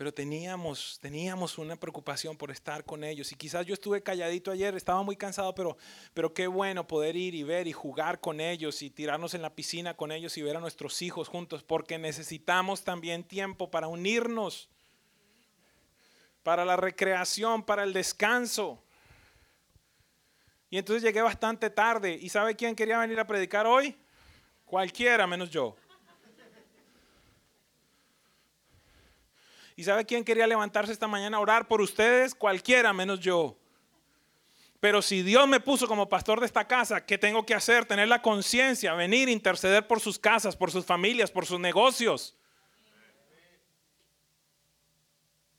[0.00, 3.32] Pero teníamos, teníamos una preocupación por estar con ellos.
[3.32, 5.76] Y quizás yo estuve calladito ayer, estaba muy cansado, pero,
[6.14, 9.54] pero qué bueno poder ir y ver y jugar con ellos y tirarnos en la
[9.54, 14.70] piscina con ellos y ver a nuestros hijos juntos, porque necesitamos también tiempo para unirnos,
[16.42, 18.82] para la recreación, para el descanso.
[20.70, 22.18] Y entonces llegué bastante tarde.
[22.18, 23.94] ¿Y sabe quién quería venir a predicar hoy?
[24.64, 25.76] Cualquiera menos yo.
[29.76, 32.34] ¿Y sabe quién quería levantarse esta mañana a orar por ustedes?
[32.34, 33.56] Cualquiera menos yo.
[34.80, 37.84] Pero si Dios me puso como pastor de esta casa, ¿qué tengo que hacer?
[37.84, 42.34] Tener la conciencia, venir, interceder por sus casas, por sus familias, por sus negocios.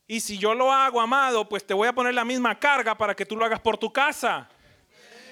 [0.07, 3.15] Y si yo lo hago, amado, pues te voy a poner la misma carga para
[3.15, 4.49] que tú lo hagas por tu casa.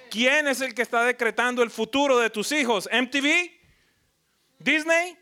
[0.10, 2.88] ¿Quién es el que está decretando el futuro de tus hijos?
[2.92, 3.52] ¿MTV?
[4.60, 5.19] ¿Disney?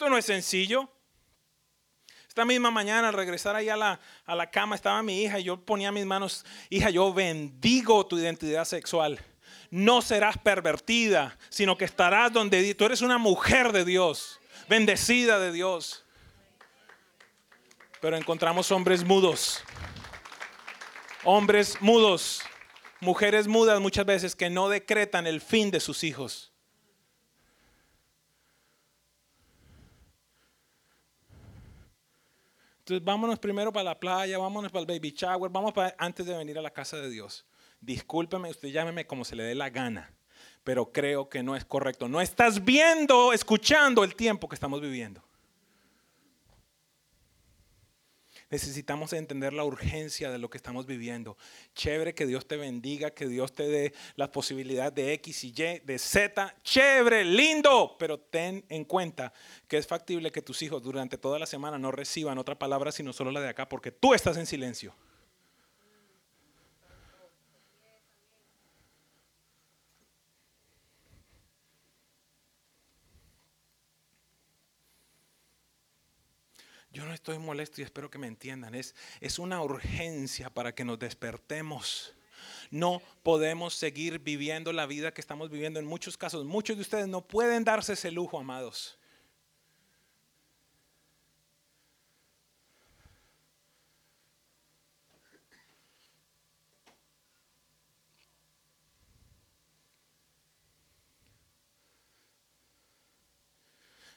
[0.00, 0.88] Esto no es sencillo.
[2.26, 5.42] Esta misma mañana al regresar ahí a la, a la cama estaba mi hija y
[5.44, 9.22] yo ponía mis manos, hija, yo bendigo tu identidad sexual.
[9.68, 15.52] No serás pervertida, sino que estarás donde tú eres una mujer de Dios, bendecida de
[15.52, 16.06] Dios.
[18.00, 19.62] Pero encontramos hombres mudos,
[21.24, 22.40] hombres mudos,
[23.00, 26.49] mujeres mudas muchas veces que no decretan el fin de sus hijos.
[32.90, 36.36] Entonces vámonos primero para la playa, vámonos para el baby shower, vamos para, antes de
[36.36, 37.46] venir a la casa de Dios.
[37.80, 40.12] Discúlpeme, usted llámeme como se le dé la gana,
[40.64, 42.08] pero creo que no es correcto.
[42.08, 45.22] No estás viendo, escuchando el tiempo que estamos viviendo.
[48.50, 51.36] Necesitamos entender la urgencia de lo que estamos viviendo.
[51.74, 55.78] Chévere que Dios te bendiga, que Dios te dé la posibilidad de X y Y,
[55.84, 56.56] de Z.
[56.64, 59.32] Chévere, lindo, pero ten en cuenta
[59.68, 63.12] que es factible que tus hijos durante toda la semana no reciban otra palabra sino
[63.12, 64.94] solo la de acá porque tú estás en silencio.
[77.10, 78.72] no estoy molesto y espero que me entiendan.
[78.76, 82.14] Es, es una urgencia para que nos despertemos.
[82.70, 86.44] No podemos seguir viviendo la vida que estamos viviendo en muchos casos.
[86.44, 88.96] Muchos de ustedes no pueden darse ese lujo, amados.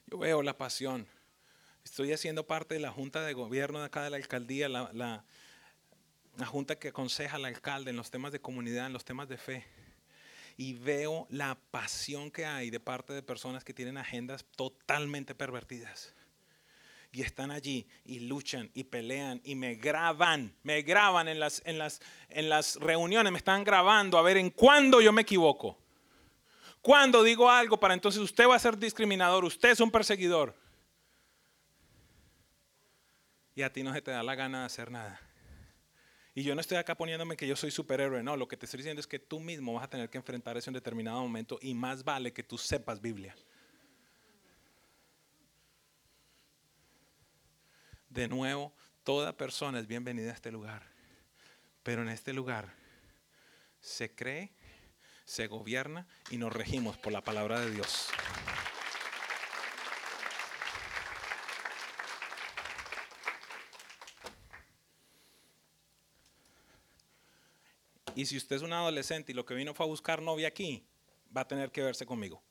[0.06, 1.08] Yo veo la pasión
[1.84, 5.26] Estoy haciendo parte de la junta de gobierno de acá de la alcaldía, la, la,
[6.38, 9.38] la junta que aconseja al alcalde en los temas de comunidad, en los temas de
[9.38, 9.65] fe.
[10.58, 16.13] Y veo la pasión que hay de parte de personas que tienen agendas totalmente pervertidas
[17.13, 21.78] y están allí y luchan y pelean y me graban, me graban en las, en
[21.78, 25.78] las, en las reuniones, me están grabando a ver en cuándo yo me equivoco.
[26.82, 30.56] Cuando digo algo para entonces usted va a ser discriminador, usted es un perseguidor.
[33.56, 35.20] Y a ti no se te da la gana de hacer nada.
[36.36, 38.80] Y yo no estoy acá poniéndome que yo soy superhéroe, no, lo que te estoy
[38.80, 41.76] diciendo es que tú mismo vas a tener que enfrentar eso en determinado momento y
[41.76, 43.36] más vale que tú sepas Biblia.
[48.10, 50.84] De nuevo, toda persona es bienvenida a este lugar.
[51.84, 52.74] Pero en este lugar
[53.80, 54.52] se cree,
[55.26, 58.10] se gobierna y nos regimos por la palabra de Dios.
[68.15, 70.86] Y si usted es un adolescente y lo que vino fue a buscar novia aquí,
[71.36, 72.43] va a tener que verse conmigo.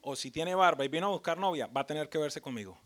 [0.00, 2.80] O si tiene barba y vino a buscar novia, va a tener que verse conmigo.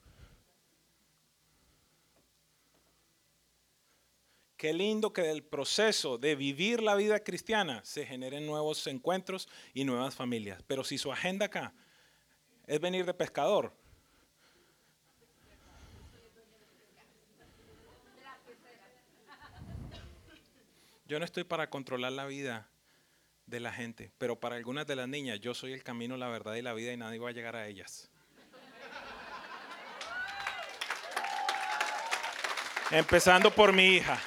[4.56, 9.84] Qué lindo que del proceso de vivir la vida cristiana se generen nuevos encuentros y
[9.84, 10.62] nuevas familias.
[10.66, 11.72] Pero si su agenda acá
[12.66, 13.74] es venir de pescador,
[21.10, 22.70] yo no estoy para controlar la vida
[23.44, 26.54] de la gente, pero para algunas de las niñas yo soy el camino, la verdad
[26.54, 28.08] y la vida y nadie va a llegar a ellas.
[32.92, 34.20] Empezando por mi hija.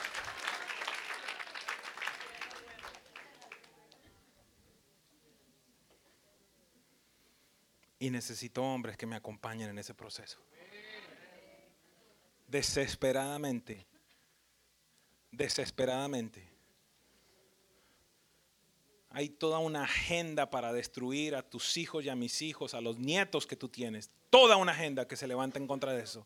[7.97, 10.45] Y necesito hombres que me acompañen en ese proceso.
[12.45, 13.87] Desesperadamente.
[15.31, 16.52] Desesperadamente.
[19.13, 22.97] Hay toda una agenda para destruir a tus hijos y a mis hijos, a los
[22.97, 24.09] nietos que tú tienes.
[24.29, 26.25] Toda una agenda que se levanta en contra de eso.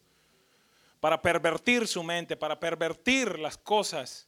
[0.99, 4.27] Para pervertir su mente, para pervertir las cosas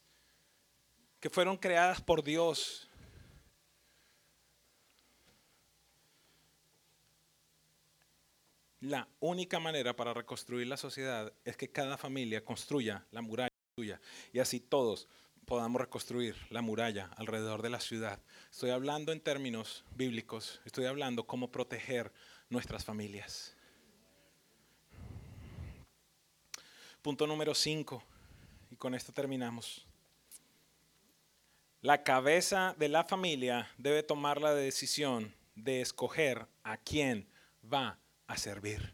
[1.20, 2.90] que fueron creadas por Dios
[8.82, 14.00] La única manera para reconstruir la sociedad es que cada familia construya la muralla suya
[14.32, 15.10] y así todos
[15.50, 18.20] podamos reconstruir la muralla alrededor de la ciudad.
[18.52, 22.14] Estoy hablando en términos bíblicos, estoy hablando cómo proteger
[22.50, 23.58] nuestras familias.
[27.02, 28.04] Punto número 5,
[28.70, 29.88] y con esto terminamos.
[31.82, 37.28] La cabeza de la familia debe tomar la decisión de escoger a quién
[37.64, 38.94] va a servir.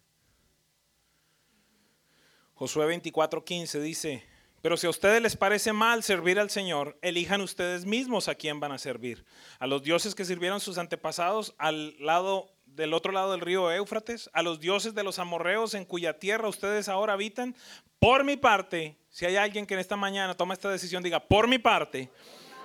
[2.53, 4.34] Josué 24:15 dice,
[4.65, 8.59] pero si a ustedes les parece mal servir al Señor, elijan ustedes mismos a quién
[8.59, 9.23] van a servir.
[9.59, 14.27] A los dioses que sirvieron sus antepasados al lado del otro lado del río Éufrates,
[14.33, 17.55] a los dioses de los amorreos en cuya tierra ustedes ahora habitan.
[17.99, 21.47] Por mi parte, si hay alguien que en esta mañana toma esta decisión, diga, por
[21.47, 22.09] mi parte,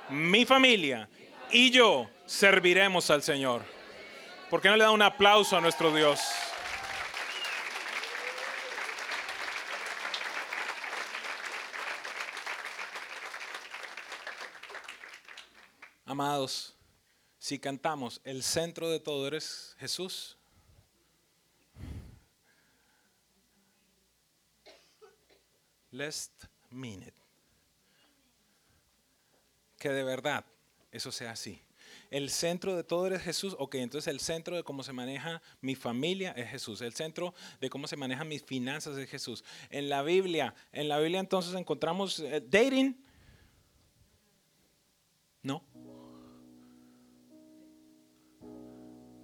[0.08, 1.06] mi familia
[1.52, 3.60] y yo serviremos al Señor.
[4.48, 6.18] ¿Por qué no le da un aplauso a nuestro Dios?
[16.10, 16.74] Amados,
[17.38, 20.36] si cantamos, el centro de todo eres Jesús.
[26.68, 27.14] Mean it.
[29.78, 30.44] Que de verdad
[30.90, 31.62] eso sea así.
[32.10, 33.54] El centro de todo eres Jesús.
[33.60, 36.80] Ok, entonces el centro de cómo se maneja mi familia es Jesús.
[36.80, 39.44] El centro de cómo se manejan mis finanzas es Jesús.
[39.70, 43.00] En la Biblia, en la Biblia entonces encontramos eh, dating.
[45.42, 45.69] No.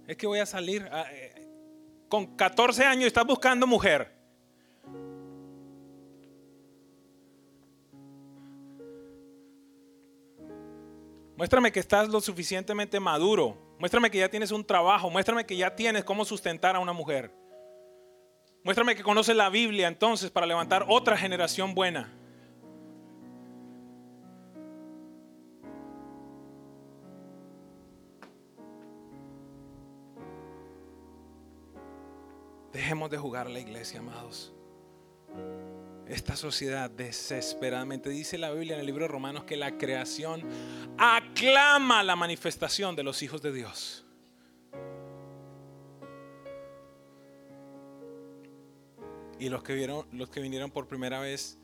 [0.07, 0.89] Es que voy a salir.
[1.11, 1.43] Eh,
[2.07, 4.15] con 14 años estás buscando mujer.
[11.35, 13.57] Muéstrame que estás lo suficientemente maduro.
[13.77, 15.09] Muéstrame que ya tienes un trabajo.
[15.09, 17.31] Muéstrame que ya tienes cómo sustentar a una mujer.
[18.63, 22.16] Muéstrame que conoces la Biblia entonces para levantar otra generación buena.
[32.77, 34.53] Dejemos de jugar a la iglesia, amados.
[36.07, 40.43] Esta sociedad desesperadamente, dice la Biblia en el libro de Romanos, que la creación
[40.95, 44.05] aclama la manifestación de los hijos de Dios.
[49.39, 51.57] Y los que, vieron, los que vinieron por primera vez,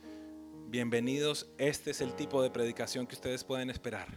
[0.65, 1.47] bienvenidos.
[1.59, 4.07] Este es el tipo de predicación que ustedes pueden esperar.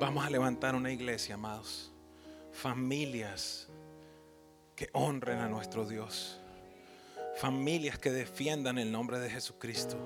[0.00, 1.92] Vamos a levantar una iglesia, amados.
[2.52, 3.68] Familias
[4.74, 6.40] que honren a nuestro Dios.
[7.36, 9.98] Familias que defiendan el nombre de Jesucristo.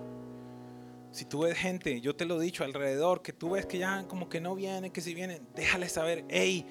[1.13, 4.05] Si tú ves gente, yo te lo he dicho alrededor, que tú ves que ya
[4.09, 6.67] como que no vienen, que si vienen, déjale saber, hey,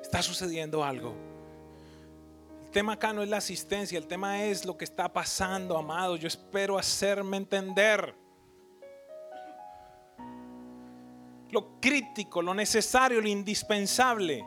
[0.00, 1.16] está sucediendo algo.
[2.66, 6.20] El tema acá no es la asistencia, el tema es lo que está pasando, amados.
[6.20, 8.21] Yo espero hacerme entender.
[11.52, 14.44] Lo crítico, lo necesario, lo indispensable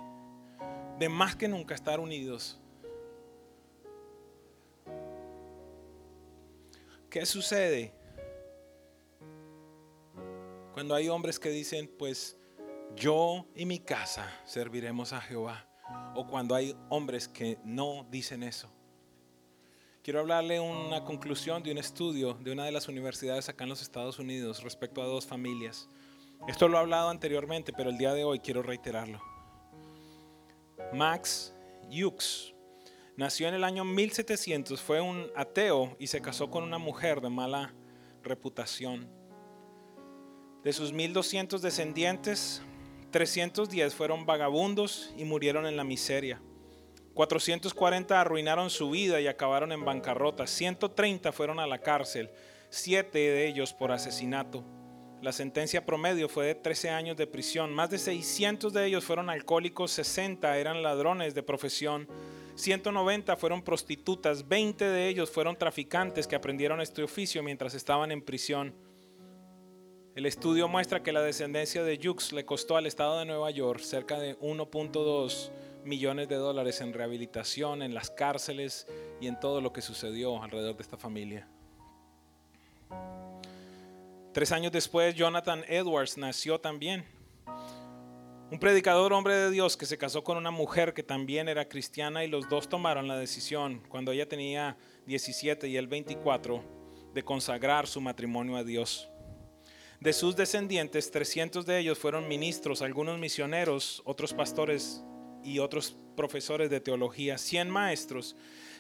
[1.00, 2.60] de más que nunca estar unidos.
[7.10, 7.94] ¿Qué sucede?
[10.74, 12.38] Cuando hay hombres que dicen, pues
[12.96, 15.70] yo y mi casa serviremos a Jehová.
[16.16, 18.70] O cuando hay hombres que no dicen eso.
[20.04, 23.82] Quiero hablarle una conclusión de un estudio de una de las universidades acá en los
[23.82, 25.88] Estados Unidos respecto a dos familias.
[26.48, 29.22] Esto lo he hablado anteriormente, pero el día de hoy quiero reiterarlo.
[30.94, 31.56] Max
[31.90, 32.54] Hughes
[33.18, 37.30] nació en el año 1700, fue un ateo y se casó con una mujer de
[37.30, 37.74] mala
[38.24, 39.10] reputación.
[40.64, 42.62] De sus 1200 descendientes,
[43.12, 46.42] 310 fueron vagabundos y murieron en la miseria.
[47.14, 50.48] 440 arruinaron su vida y acabaron en bancarrota.
[50.48, 52.30] 130 fueron a la cárcel,
[52.70, 54.66] 7 de ellos por asesinato.
[55.26, 57.74] La sentencia promedio fue de 13 años de prisión.
[57.74, 62.08] Más de 600 de ellos fueron alcohólicos, 60 eran ladrones de profesión,
[62.54, 68.22] 190 fueron prostitutas, 20 de ellos fueron traficantes que aprendieron este oficio mientras estaban en
[68.22, 68.76] prisión.
[70.14, 73.80] El estudio muestra que la descendencia de Jux le costó al estado de Nueva York
[73.80, 75.50] cerca de 1.2
[75.86, 78.86] millones de dólares en rehabilitación, en las cárceles
[79.20, 81.48] y en todo lo que sucedió alrededor de esta familia.
[84.36, 87.06] Tres años después, Jonathan Edwards nació también.
[88.52, 92.26] Un predicador hombre de Dios que se casó con una mujer que también era cristiana
[92.26, 94.76] y los dos tomaron la decisión, cuando ella tenía
[95.06, 96.62] 17 y él 24,
[97.14, 99.08] de consagrar su matrimonio a Dios.
[100.02, 105.02] De sus descendientes, 300 de ellos fueron ministros, algunos misioneros, otros pastores
[105.46, 108.36] y otros profesores de teología, 100 maestros,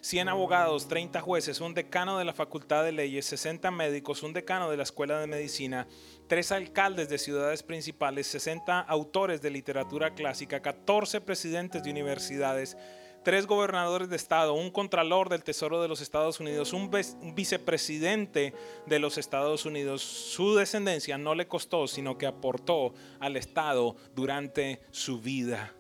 [0.06, 4.70] 100 abogados, 30 jueces, un decano de la Facultad de Leyes, 60 médicos, un decano
[4.70, 5.88] de la Escuela de Medicina,
[6.28, 12.78] tres alcaldes de ciudades principales, 60 autores de literatura clásica, 14 presidentes de universidades,
[13.24, 16.91] tres gobernadores de estado, un contralor del Tesoro de los Estados Unidos, un,
[17.34, 18.53] vicepresidente
[18.86, 20.03] de los Estados Unidos.
[20.03, 25.74] Su descendencia no le costó, sino que aportó al Estado durante su vida.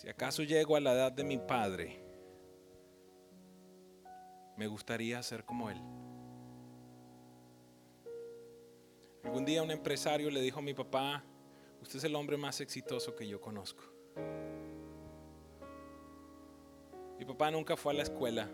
[0.00, 2.02] Si acaso llego a la edad de mi padre,
[4.56, 5.76] me gustaría ser como él.
[9.22, 11.22] Algún día un empresario le dijo a mi papá,
[11.82, 13.82] Usted es el hombre más exitoso que yo conozco.
[17.18, 18.48] Mi papá nunca fue a la escuela.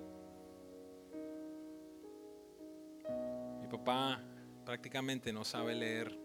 [3.61, 4.21] Mi papá
[4.65, 6.19] prácticamente no sabe leer.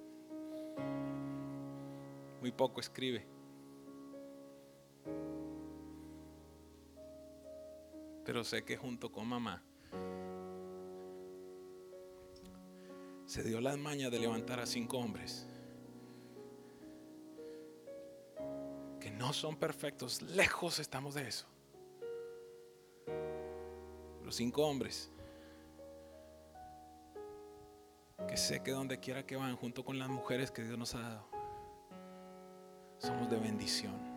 [2.41, 3.30] Muy poco escribe.
[8.25, 9.63] Pero sé que junto con mamá
[13.25, 15.47] se dio las mañas de levantar a cinco hombres
[19.21, 21.45] no son perfectos, lejos estamos de eso.
[24.23, 25.11] Los cinco hombres
[28.27, 31.01] que sé que donde quiera que van, junto con las mujeres que Dios nos ha
[31.01, 31.27] dado,
[32.97, 34.10] somos de bendición.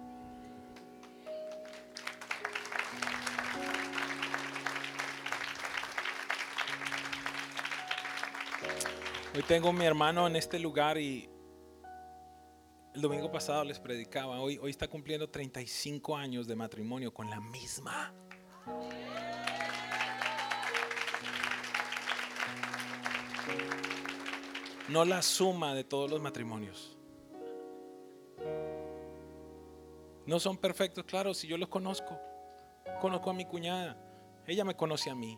[9.36, 11.28] Hoy tengo a mi hermano en este lugar y
[12.94, 17.40] el domingo pasado les predicaba, hoy, hoy está cumpliendo 35 años de matrimonio con la
[17.40, 18.14] misma.
[24.88, 26.96] No la suma de todos los matrimonios.
[30.26, 32.16] No son perfectos, claro, si yo los conozco.
[33.00, 33.98] Conozco a mi cuñada,
[34.46, 35.36] ella me conoce a mí.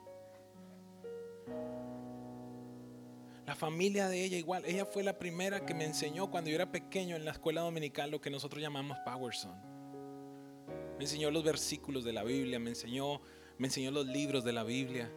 [3.46, 4.64] La familia de ella igual.
[4.66, 8.10] Ella fue la primera que me enseñó cuando yo era pequeño en la escuela dominical
[8.10, 9.34] lo que nosotros llamamos Power
[10.98, 13.20] Me enseñó los versículos de la Biblia, me enseñó,
[13.58, 15.10] me enseñó los libros de la Biblia.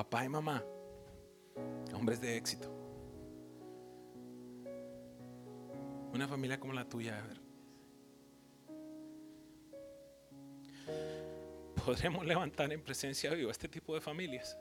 [0.00, 0.64] papá y mamá,
[1.94, 2.72] hombres de éxito.
[6.14, 7.49] Una familia como la tuya, a ver.
[11.84, 14.56] Podremos levantar en presencia viva este tipo de familias.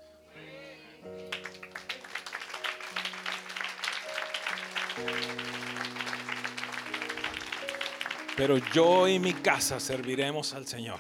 [8.36, 11.00] Pero yo y mi casa serviremos al Señor.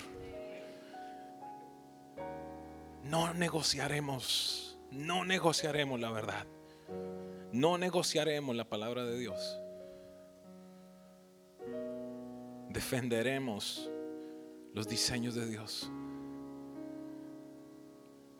[3.03, 6.45] No negociaremos, no negociaremos la verdad.
[7.51, 9.59] No negociaremos la palabra de Dios.
[12.69, 13.89] Defenderemos
[14.73, 15.89] los diseños de Dios.